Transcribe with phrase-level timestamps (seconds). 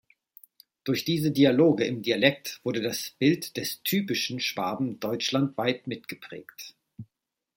[0.83, 6.73] Durch diese Dialoge im Dialekt wurde das Bild des "typischen" Schwaben deutschlandweit mitgeprägt.